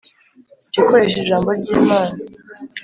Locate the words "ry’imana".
1.59-2.17